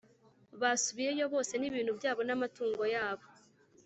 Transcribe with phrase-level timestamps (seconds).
[0.61, 3.25] basubiyeyo bose n ibintu byabo n amaturo yabo